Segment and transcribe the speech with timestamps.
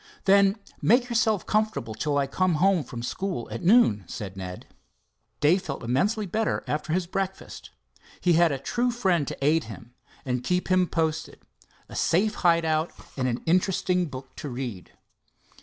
[0.25, 4.65] "Then make yourself comfortable till I come home from school at noon," said Ned.
[5.39, 7.69] Dave felt immensely better after his breakfast.
[8.19, 9.93] He had a true friend to aid him
[10.25, 11.43] and keep him posted,
[11.87, 14.91] a safe hide out, and an interesting book to read.